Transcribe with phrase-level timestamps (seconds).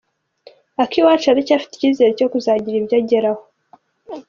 [0.83, 3.41] Akiwacu aracyafite icyizere cyo kuzagira ibyo ageraho.